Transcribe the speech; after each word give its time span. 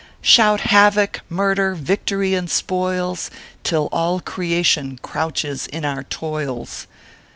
Shout 0.23 0.61
havoc, 0.61 1.21
murder, 1.29 1.75
victory, 1.75 2.33
and 2.33 2.49
spoils, 2.49 3.29
Till 3.63 3.87
all 3.91 4.19
creation 4.19 4.97
crouches 5.03 5.67
in 5.67 5.85
our 5.85 6.01
toils 6.01 6.87